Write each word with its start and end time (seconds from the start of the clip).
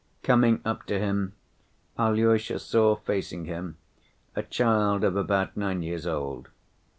Coming 0.23 0.61
up 0.65 0.87
to 0.87 0.97
him, 0.97 1.33
Alyosha 1.95 2.57
saw 2.57 2.95
facing 2.95 3.45
him 3.45 3.77
a 4.35 4.41
child 4.41 5.03
of 5.03 5.15
about 5.15 5.55
nine 5.55 5.83
years 5.83 6.07
old. 6.07 6.47